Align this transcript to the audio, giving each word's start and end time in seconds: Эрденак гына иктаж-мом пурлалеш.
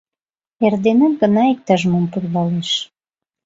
Эрденак 0.65 1.13
гына 1.21 1.43
иктаж-мом 1.53 2.05
пурлалеш. 2.11 2.71